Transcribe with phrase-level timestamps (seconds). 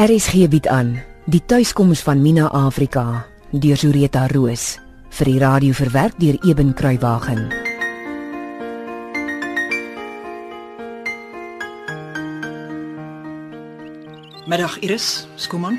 [0.00, 0.94] RSG bied aan
[1.28, 4.78] die tuiskoms van Mina Afrika deur Zureta Roos
[5.12, 7.42] vir die radio verwerk deur Eben Kruiwagen.
[14.48, 15.76] Middag Iris, skoeman.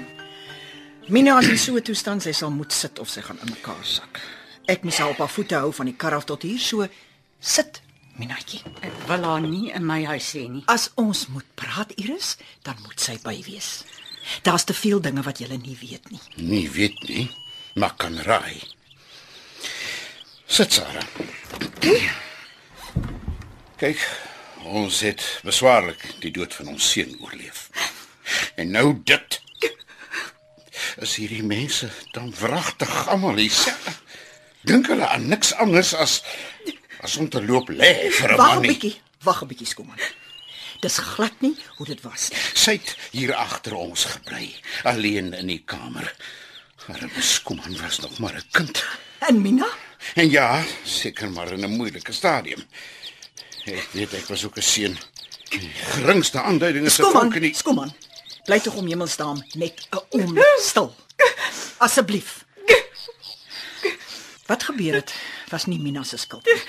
[1.10, 3.82] Mina is in so 'n toestand sy sal moet sit of sy gaan in mekaar
[3.82, 4.22] sak.
[4.68, 6.88] Ek moet haar op haar voete hou van die kar af tot hier, so
[7.40, 7.82] sit,
[8.20, 8.62] Minaatjie.
[8.82, 10.64] Ek wil haar nie in my huis hê nie.
[10.68, 13.84] As ons moet praat Iris, dan moet sy by wees.
[14.42, 16.22] Daar's te veel dinge wat jy nie weet nie.
[16.36, 17.30] Nie weet nie,
[17.76, 18.62] maar kan raai.
[20.46, 21.06] Sit Sarah.
[23.82, 24.02] Kyk,
[24.68, 27.70] ons het beswaarlik die dood van ons seun oorleef.
[28.56, 29.40] En nou dit.
[31.02, 33.94] Is hierdie mense dan wragtig almal dieselfde?
[34.68, 36.20] Dink hulle aan niks anders as
[37.02, 38.70] as om te loop lê vir 'n Wag 'n man nie?
[38.70, 39.98] bietjie, wag 'n bietjie skoeman.
[40.82, 42.40] Dis glad nie hoe dit was nie.
[42.58, 44.48] Sy het hier agter ons gebly,
[44.84, 46.10] alleen in die kamer.
[46.90, 48.84] Arme Skoman was nog maar 'n kind.
[49.20, 49.68] En Mina?
[50.16, 52.64] En ja, seker maar in 'n moeilike stadium.
[53.66, 54.98] Ek weet ek was ook 'n seun.
[55.50, 57.94] Die geringste aanduiding is 'n vonk in die skoeman.
[58.46, 60.96] Bly tog om hemelsnaam net 'n oomblik stil.
[61.78, 62.46] Asseblief.
[64.46, 65.14] Wat gebeur het
[65.50, 66.62] was nie Mina se skuld nie.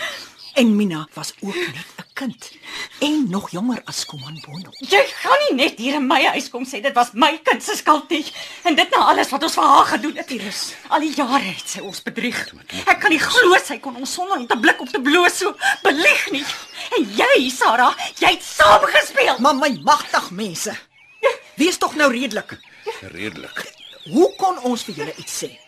[0.54, 2.50] En Mina was ook net 'n kind
[2.98, 4.70] en nog jonger as Skoeman Bono.
[4.70, 7.76] Jy gaan nie net hier in my huis kom sê dit was my kind se
[7.76, 8.32] skuld nie.
[8.62, 10.30] En dit na alles wat ons vir haar gedoen het.
[10.30, 10.74] Iris.
[10.88, 12.52] Al die jare het sy ons bedrieg.
[12.86, 15.56] Ek kan nie glo sy kon ons sonder om te blik op te bloos so
[15.82, 16.44] belieg nie.
[16.96, 19.38] En jy, Sarah, jy het saamgespeel.
[19.38, 20.76] Maar my magtig mense.
[21.54, 22.58] Wees tog nou redelik.
[23.00, 23.72] redelik.
[24.04, 25.58] Hoe kon ons vir julle iets sê?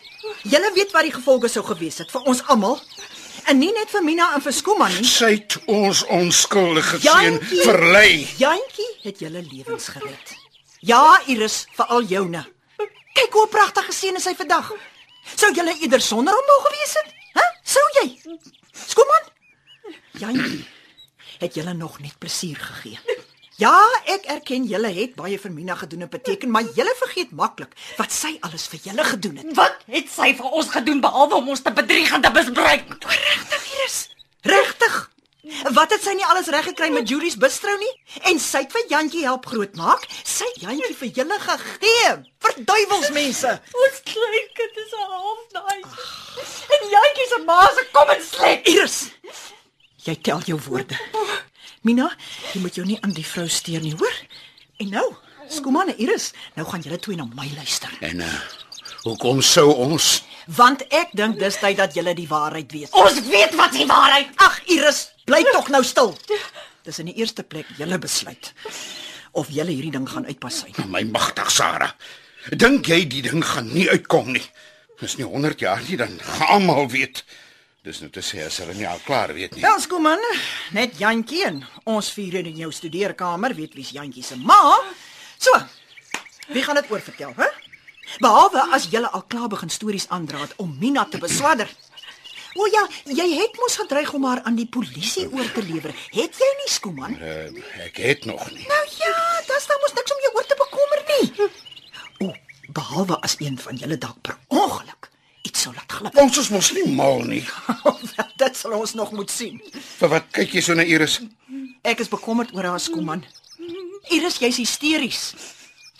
[0.43, 2.81] Julle weet wat die gevolge sou gewees het vir ons almal.
[3.51, 5.05] En nie net vir Mina en vir Skoeman nie.
[5.09, 8.25] Sy het ons onskuldige seun verlei.
[8.41, 10.35] Jantjie het julle lewens gered.
[10.85, 12.45] Ja, Iris, veral joune.
[13.15, 14.73] Kyk hoe pragtige seun is hy vandag.
[15.35, 17.13] Sou julle eerder sonder hom wou gewees het?
[17.39, 17.45] Hæ?
[17.75, 18.07] Sou jy?
[18.87, 19.31] Skoeman?
[20.21, 20.65] Jantjie,
[21.41, 22.99] het julle nog net plesier gegee?
[23.57, 23.71] Ja,
[24.11, 28.11] ek erken julle het baie vir Mina gedoen en beteken, maar julle vergeet maklik wat
[28.11, 29.53] sy alles vir julle gedoen het.
[29.55, 32.91] Wat het sy vir ons gedoen behalwe om ons te bedrieg en te misbruik?
[33.07, 33.99] Regtig, Iris?
[34.51, 34.97] Regtig?
[35.77, 37.93] Wat het sy nie alles reg gekry met Julie's bistrou nie?
[38.27, 40.09] En sy het vir Jantjie help grootmaak.
[40.27, 42.11] Sy Jantjie vir julle gegee.
[42.43, 43.55] Verduiwelsmense.
[43.85, 45.81] Ons klein kind is 'n halfdaai.
[46.75, 48.67] En jantjie se ma se kom en slek.
[48.67, 48.99] Iris.
[50.05, 50.99] Jy tel jou woorde.
[51.85, 52.07] Mina,
[52.55, 54.21] jy moet jou nie aan die vrou steur nie, hoor?
[54.81, 55.09] En nou,
[55.53, 57.93] Skoeman en Iris, nou gaan julle twee na my luister.
[58.01, 58.31] En uh,
[59.05, 60.23] hoekom sou ons
[60.57, 62.97] Want ek dink dis tyd dat julle die waarheid weet.
[63.01, 64.33] Ons weet wat die waarheid.
[64.45, 66.13] Ag, Iris, bly tog nou stil.
[66.85, 68.53] Dis in die eerste plek julle besluit
[69.33, 70.63] of julle hierdie ding gaan uitpas.
[70.89, 71.95] my magtig Sarah?
[72.53, 74.45] Dink jy die ding gaan nie uitkom nie?
[75.01, 77.25] Dis nie 100 jaar nie dan gaan almal weet.
[77.85, 79.61] Dis nou te sê as hulle nie al klaar weet nie.
[79.61, 80.23] Wel, skoeman,
[80.73, 81.59] net Jantjie en
[81.93, 84.57] ons vier in jou studeerkamer weet wie's Jantjie se ma.
[85.37, 85.53] So.
[86.49, 87.51] Wie gaan dit oor vertel, hè?
[88.25, 91.69] Behalwe as julle al klaar begin stories aandraat om Mina te beswadder.
[92.57, 95.93] O ja, jy het mos gedreig om haar aan die polisie oor te lewer.
[96.17, 97.21] Het jy nie, skoeman?
[97.21, 98.65] Uh, ek het nog nie.
[98.71, 99.17] Nou ja,
[99.53, 101.49] dis dan mos niks om jou oor te bekommer nie.
[102.25, 102.33] O,
[102.81, 105.04] behalwe as een van julle dalk per ongeluk
[105.65, 106.19] sou laat glip.
[106.21, 107.43] Ons is mos nie mal nie.
[108.43, 109.61] Dit sal ons nog moet sien.
[109.99, 111.21] Vir wat kyk jy so na Iris?
[111.85, 113.25] Ek is bekommerd oor haar skoeman.
[114.13, 115.23] Iris, jy's hysteries.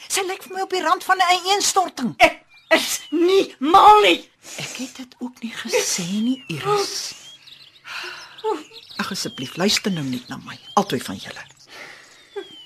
[0.09, 2.15] Sy lyk vir my op die rand van 'n ineenstorting.
[2.19, 2.45] Ek
[2.75, 4.21] is nie mal nie.
[4.61, 7.15] Ek het dit ook nie gesê nie, Iris.
[9.01, 11.43] Ag asseblief, luister nou net na my, albei van julle.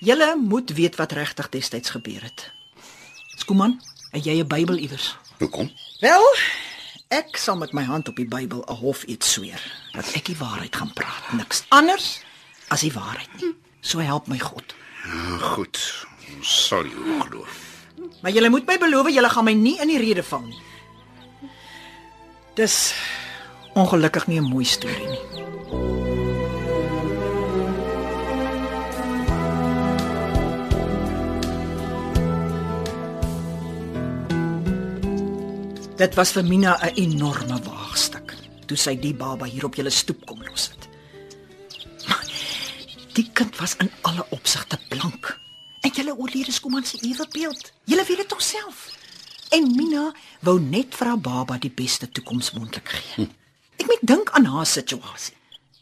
[0.01, 2.51] Julle moet weet wat regtig destyds gebeur het.
[3.39, 3.81] Skoeman,
[4.13, 5.17] het jy 'n Bybel iewers?
[5.39, 5.71] Hoekom?
[6.01, 6.25] Wel,
[7.09, 9.63] ek sal met my hand op die Bybel 'n hof eet sweer
[9.93, 12.21] dat ek die waarheid gaan praat, niks anders
[12.69, 13.55] as die waarheid nie.
[13.81, 14.75] So help my God.
[15.05, 16.07] Ja, goed.
[16.37, 17.47] Ons sal jou glo.
[18.23, 20.63] Maar julle moet my beloof julle gaan my nie in die rede val nie.
[22.55, 22.95] Dis
[23.75, 25.38] ongelukkig nie 'n mooi storie nie.
[35.99, 38.35] Dit was vir Mina 'n enorme waagstuk
[38.67, 40.89] toe sy die baba hier op julle stoep kom los het.
[42.07, 42.25] Maar
[43.13, 45.41] die kind was in alle opsigte blank.
[45.81, 47.73] En julle oorlede skoman se ewebeeld.
[47.85, 48.95] Julle weet dit tog self.
[49.51, 53.29] En Mina wou net vir haar baba die beste toekoms moontlik gee.
[53.77, 55.35] Ek moet dink aan haar situasie.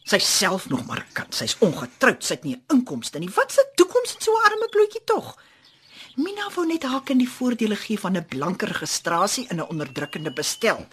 [0.04, 1.34] Sy self nog maar 'n kind.
[1.34, 3.28] Sy's ongetroud, sy het nie 'n inkomste nie.
[3.28, 5.36] Wat 'n toekoms het so 'n arme bloetjie tog?
[6.16, 10.32] Mina wou net haar kind die voordele gee van 'n blanke registrasie in 'n onderdrukkende
[10.32, 10.86] bestel.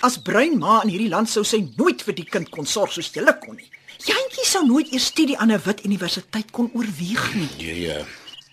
[0.00, 3.10] As bruin ma in hierdie land sou sy nooit vir die kind kon sorg soos
[3.12, 3.70] julle kon nie.
[3.98, 7.48] Jantjie sou nooit eers studie aan 'n wit universiteit kon oorweeg nie.
[7.58, 8.04] Jy uh,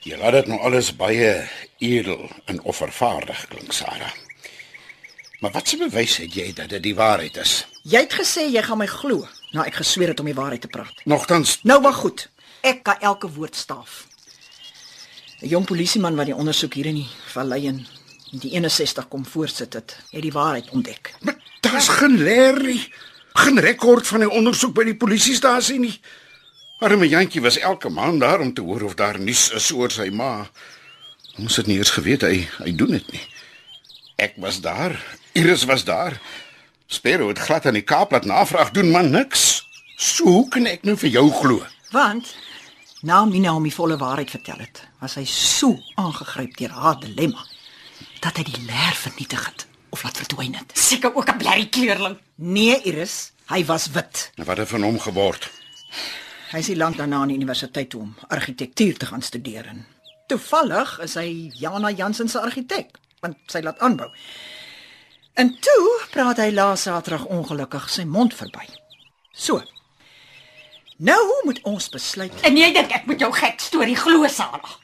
[0.01, 4.11] jy laat dit nou alles baie edel en offervaardig klink, Sarah.
[5.39, 7.65] Maar wat se bewys het jy dat dit die waarheid is?
[7.83, 10.67] Jy het gesê jy gaan my glo, nou ek gesweer het om die waarheid te
[10.67, 11.05] praat.
[11.05, 12.29] Nogtans, Nou maar goed.
[12.61, 14.07] Ek kan elke woord staaf.
[15.41, 17.85] 'n Jong polisieman wat die ondersoek hier in die vallei in
[18.31, 21.13] die 61 kom voorsit het, het die waarheid ontdek.
[21.21, 22.91] maar daar's geen leer nie.
[23.33, 25.99] Geen rekord van die ondersoek by die polisiestasie nie.
[26.79, 30.09] Arme Jantjie was elke maand daar om te hoor of daar nuus is oor sy
[30.09, 30.49] ma.
[31.37, 33.21] Ons het nie eens geweet hy hy doen dit nie.
[34.15, 34.95] Ek was daar.
[35.33, 36.19] Iris was daar.
[36.87, 39.65] Spero het glad aan die Kaap laat navraag doen, maar niks.
[39.97, 41.65] So hoe kan ek nou vir jou glo?
[41.91, 42.35] Want
[43.05, 47.43] nou Mina hom die volle waarheid vertel het, was hy so aangegryp deur haar dilemma
[48.23, 50.73] dat hy die leer vernietig het of laat verdwyn het.
[50.73, 52.17] Seker ook 'n blerrie kleurling.
[52.35, 54.31] Nee, Iris, hy was wit.
[54.35, 55.51] Nou wat het van hom geword?
[56.51, 59.65] Hy is lank daarna aan die universiteit toe om argitektuur te gaan studeer.
[59.65, 59.85] En
[60.27, 64.11] toevallig is hy Jana Jansen se argitek, want sy laat aanbou.
[65.33, 68.65] En toe praat hy laas Saterdag ongelukkig sy mond verby.
[69.31, 69.74] So.
[70.97, 72.33] Nou moet ons besluit.
[72.47, 74.75] En jy dink ek moet jou gek storie glo, Sarah?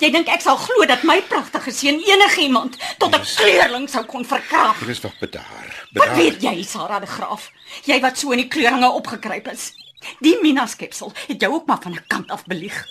[0.00, 4.24] Jy dink ek sal glo dat my pragtige seun enigiemand tot 'n kleurling sou kon
[4.24, 4.84] verkrag?
[4.86, 5.68] Dis wag bedaar.
[5.92, 6.16] Wat Bedaar.
[6.16, 7.50] weet jy, Sarah de Graaf?
[7.84, 9.72] Jy wat so in die kleuringe opgekruip is.
[10.20, 12.86] Die Mina skepsel het jou ook maar van 'n kant af belieg.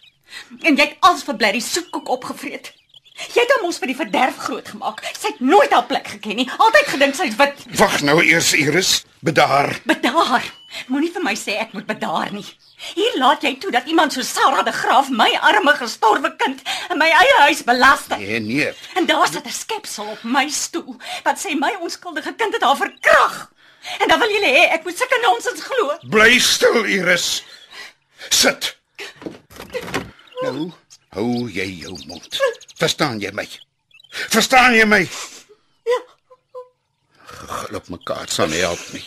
[0.61, 2.73] En jy het als vir Blerry soetkoek opgevreet.
[3.33, 5.01] Jy het hom ons vir die verderf grootgemaak.
[5.19, 6.49] Sy het nooit haar plek geken nie.
[6.57, 7.53] Altyd gedink sy's wit.
[7.77, 9.05] Wag nou eers, Iris.
[9.21, 9.79] Bedaar.
[9.85, 10.43] Bedaar.
[10.87, 12.45] Moenie vir my sê ek moet bedaar nie.
[12.95, 16.61] Hier laat jy toe dat iemand so Sarah de Graaf my arme gestorwe kind
[16.91, 18.21] in my eie huis belasting.
[18.21, 18.71] Nee, nee.
[18.95, 22.77] En daar sit 'n skepsel op my stoel wat sê my onskuldige kind het haar
[22.77, 23.51] verkrag.
[23.99, 25.97] En dan wil julle hê ek moet sulke nonsens glo.
[26.09, 27.43] Bly stil, Iris.
[28.29, 28.77] Sit.
[30.41, 30.71] Nou,
[31.09, 32.39] hou jy jou mond.
[32.75, 33.47] Verstaan jy my?
[34.09, 35.01] Verstaan jy my?
[35.85, 35.99] Ja.
[37.45, 39.03] Geluk mekaar sal nie help nie.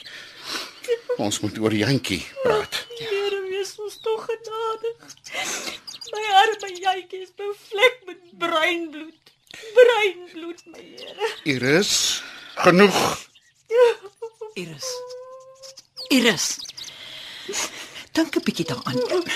[1.19, 2.77] Ons moet oor Jantjie praat.
[2.95, 5.15] Here, wees ons tog genadig.
[6.15, 9.33] My arme jentjie is bevlek met breinbloed.
[9.75, 11.31] Breinbloed, my Here.
[11.55, 12.23] Iris,
[12.63, 13.01] genoeg.
[14.63, 14.87] Iris.
[16.15, 16.47] Iris.
[18.15, 19.27] Dink 'n bietjie daaraan.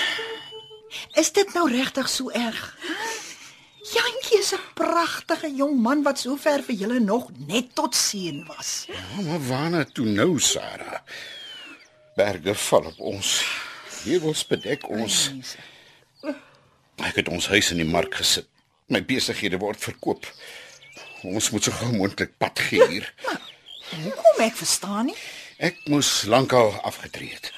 [1.19, 2.63] Is dit nou regtig so erg?
[3.91, 8.45] Jantjie is 'n pragtige jong man wat so ver vir julle nog net tot seën
[8.47, 8.85] was.
[8.87, 11.03] Ja, maar waarna toe nou, Sarah?
[12.15, 13.43] Berge val op ons.
[14.03, 15.29] Heuwels bedek ons.
[17.03, 18.47] Ek het ons huis in die mark gesit.
[18.91, 20.27] My besighede word verkoop.
[21.23, 23.07] Ons moet so gou moontlik pad gee hier.
[24.03, 25.17] Hoekom ek verstaan nie?
[25.57, 27.51] Ek moes lankal afgetree het.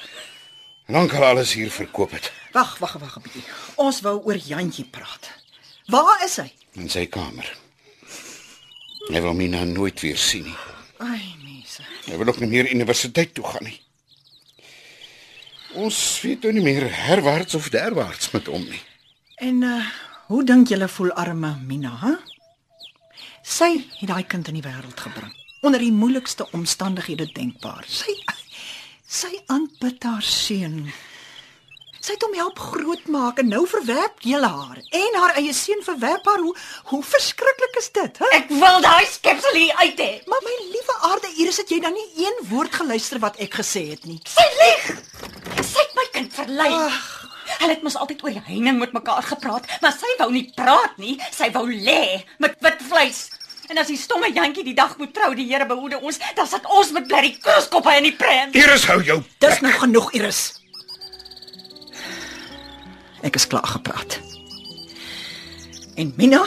[0.92, 3.44] Lankal alles hier verkoop het Wag, wag, wag 'n bietjie.
[3.75, 5.31] Ons wou oor Jantjie praat.
[5.92, 6.52] Waar is hy?
[6.75, 7.48] in sy kamer.
[9.12, 10.56] Hy wil my nou nooit weer sien nie.
[11.04, 11.84] Ai, mense.
[12.07, 13.78] Hy wil ook nie meer universiteit toe gaan nie.
[15.75, 18.81] Ons weet nou nie meer herwaarts of derwaarts met hom nie.
[19.44, 19.79] En uh
[20.25, 22.13] hoe dink julle voel arme Mina, hè?
[23.45, 23.67] Sy
[23.99, 25.33] het daai kind in die wêreld gebring
[25.65, 27.85] onder die moeilikste omstandighede denkbaar.
[27.89, 28.15] Sy
[29.05, 30.87] sy aanbid haar seun.
[32.05, 36.25] Sy het hom help grootmaak en nou verwerp julle haar en haar eie seun verwerp
[36.29, 36.41] haar.
[36.41, 36.53] Hoe
[36.91, 38.31] hoe verskriklik is dit, hè?
[38.39, 40.11] Ek wil daai skepsel hier uit hê.
[40.29, 43.87] Maar my liewe aarde, Iris, het jy dan nie een woord geluister wat ek gesê
[43.94, 44.19] het nie?
[44.29, 44.91] Sy lieg.
[46.16, 46.72] Kind verlei.
[47.60, 50.98] Hulle het mos altyd oor die heining met mekaar gepraat, maar sy wou nie praat
[51.02, 51.18] nie.
[51.36, 53.26] Sy wou lê met wit vleis.
[53.69, 56.66] En as die stomme jantjie die dag moet trou, die Here behoede ons, dan sit
[56.69, 58.56] ons met blerrie kruiskoppe in die prent.
[58.57, 59.22] Iris hou jou.
[59.42, 60.44] Dis nou genoeg, Iris.
[63.26, 64.19] Ek is klaar gepraat.
[65.98, 66.44] En Mina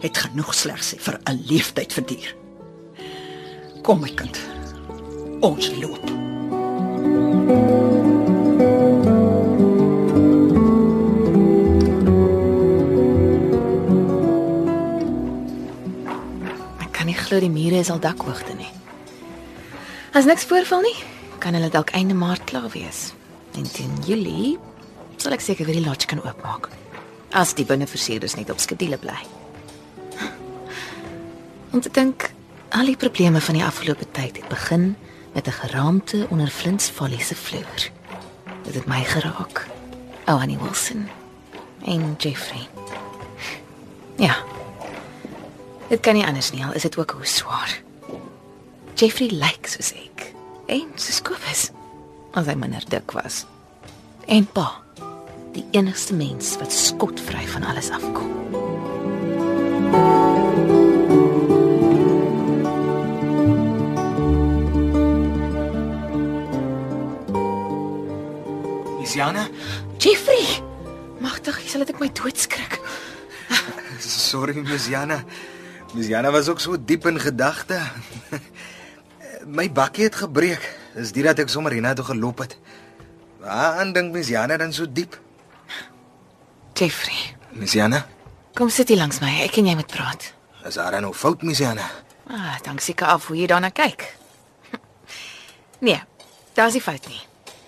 [0.00, 2.34] het genoeg slegs vir 'n leeftyd verduur.
[3.82, 4.40] Kom my kind.
[5.40, 6.04] Ons loop.
[6.04, 7.63] Ek kan
[17.34, 18.70] glo die mure is al dakhoogte nie.
[20.14, 20.94] As niks voorval nie,
[21.42, 23.10] kan hulle dalk einde Maart klaar wees.
[23.58, 24.54] En teen Julie
[25.18, 26.68] sal ek seker weer die lodge kan oopmaak.
[27.34, 29.18] As die binneversierders net op skedule bly.
[31.82, 32.28] Te dink
[32.70, 34.94] al die probleme van die afgelope tyd het begin
[35.34, 37.90] met 'n geraamte onder Flint's Folly se vloer.
[38.62, 39.66] Dit het my geraak.
[40.26, 41.08] Oh, Annie Wilson
[41.84, 42.68] en Jeffrey.
[44.16, 44.53] Ja.
[45.94, 47.70] Dit kan nie anders nie, al is dit ook hoe swaar.
[48.98, 50.24] Jeffrey lyk soos ek.
[50.66, 51.68] En soos Kobus.
[52.34, 53.44] As hy minder dik was.
[54.26, 54.64] En pa,
[55.54, 58.26] die enigste mens wat skotvry van alles afkom.
[68.98, 69.46] Isiana,
[70.02, 70.58] Jeffrey,
[71.22, 72.80] magtig, jy sal dit ek my doodskrik.
[74.02, 75.22] sorry Miss Jana.
[75.94, 77.78] Miss Jana was ook so diep in gedagte.
[79.56, 80.64] My bakkie het gebreek.
[80.94, 82.56] Dis dit dat ek sommer hiernatoe geloop het.
[83.44, 85.18] Waar dink Miss Jana dan so diep?
[86.74, 88.00] Jeffrey, Miss Jana,
[88.58, 89.30] kom sit hier langs my.
[89.44, 90.32] Ek en jy moet praat.
[90.66, 91.86] is daar nou fout Miss Jana?
[92.26, 94.16] Ah, dank seker af hoe jy daarna kyk.
[95.84, 96.00] Nee,
[96.56, 97.20] daar's nie fout nie.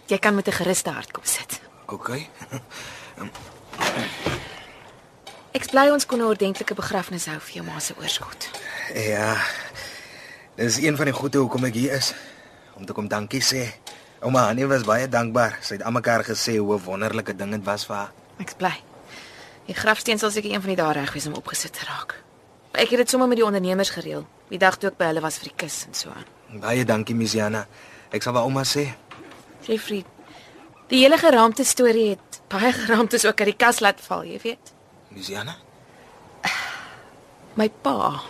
[0.09, 1.61] Jy kan met 'n gerusde hart kom sit.
[1.87, 2.11] OK.
[5.56, 8.50] Ek bly ons kon 'n ordentlike begrafnis hou vir jou ma se oorskot.
[8.92, 9.36] Ja.
[10.56, 12.12] Dis een van die goeie hoekom ek hier is
[12.76, 13.72] om te kom dankie sê.
[14.20, 15.56] Ouma Annie was baie dankbaar.
[15.62, 18.12] Sy het almekaar gesê hoe wonderlike ding dit was vir haar.
[18.38, 18.75] Ek bly.
[19.66, 22.14] Die grafsteen sal seker een van die dae reg wees om opgesit te raak.
[22.72, 24.26] Ek het dit sommer met die ondernemers gereël.
[24.50, 26.60] Die dag toe ek by hulle was vir die kus en so aan.
[26.60, 27.66] Baie dankie Miss Jana.
[28.12, 28.92] Ek sal vir ouma sê.
[29.64, 30.04] Jeffrey,
[30.88, 34.75] die hele geraamte storie het baie geraamtes ook uit die kas laat val, jy weet.
[35.16, 35.56] Jana?
[37.58, 38.23] My pa.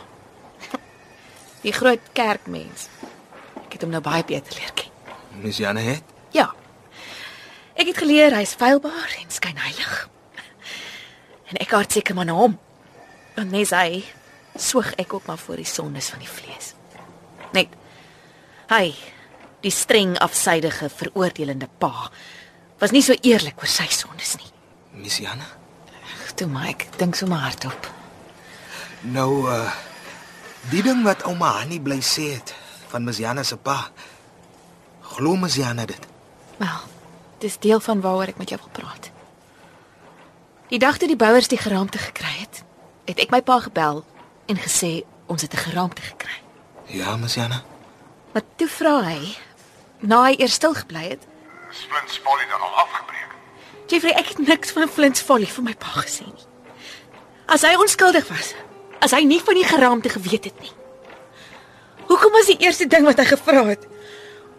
[1.64, 2.88] Die groot kerkmens.
[3.64, 4.93] Ek het hom nou baie beter leer ken.
[5.50, 6.50] Jana het Ja.
[7.76, 9.97] Ek het geleer hy's feilbaar en skynheilig.
[11.52, 12.57] En ek hart seker maar na hom.
[13.37, 14.00] Want nes hy
[14.57, 16.73] soeg ek ook maar voor die sondes van die vlees.
[17.52, 17.75] Net
[18.73, 18.95] hy,
[19.62, 22.09] die streng afsydige veroordelende pa,
[22.81, 24.50] was nie so eerlik oor sy sondes nie.
[24.97, 25.66] Miss Jana?
[26.37, 27.90] Toe maar ek dink sommer hardop.
[29.00, 29.73] Nou uh
[30.66, 32.50] die ding wat ouma Annie bly sê het
[32.90, 33.90] van Miss Jana se pa.
[35.14, 36.07] Glo Miss Jana dit?
[36.59, 36.81] Wel,
[37.38, 39.11] dis deel van waaroor ek met jou wil praat.
[40.69, 42.64] Die dag toe die bouers die geraamte gekry het,
[43.07, 44.02] het ek my pa gebel
[44.50, 46.43] en gesê ons het 'n geraamte gekry.
[46.87, 47.62] Ja, Miss Jana.
[48.33, 49.37] Maar toe vra hy,
[50.00, 51.23] na hy eers stil gebly het,
[51.71, 53.25] Splint Polly dan al afgebreek.
[53.87, 56.47] Jeffrey, ek het niks van Flint's Folly vir my pa gesê nie.
[57.47, 58.50] As hy onskuldig was,
[58.99, 60.73] as hy nie van die geraamte geweet het nie.
[62.09, 63.87] Hoekom was die eerste ding wat hy gevra het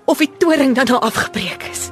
[0.07, 1.89] of die toring dan al afgebreek is?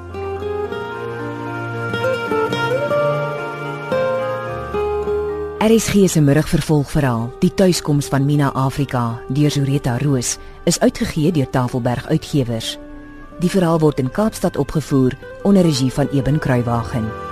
[5.66, 12.08] RSG se middagvervolgverhaal Die tuiskoms van Mina Afrika deur Zureta Roos is uitgegee deur Tafelberg
[12.08, 12.76] Uitgewers.
[13.42, 17.25] Die verhaal word in Kaapstad opgevoer onder regie van Eben Kruiwagen.